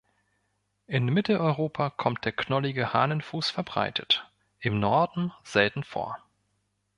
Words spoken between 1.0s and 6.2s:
Mitteleuropa kommt der Knollige Hahnenfuß verbreitet, im Norden selten vor.